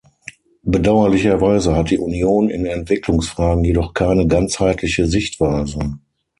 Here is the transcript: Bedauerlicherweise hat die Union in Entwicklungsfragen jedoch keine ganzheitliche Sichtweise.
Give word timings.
Bedauerlicherweise 0.63 1.75
hat 1.75 1.91
die 1.91 1.99
Union 1.99 2.49
in 2.49 2.65
Entwicklungsfragen 2.65 3.63
jedoch 3.63 3.93
keine 3.93 4.25
ganzheitliche 4.25 5.05
Sichtweise. 5.05 5.77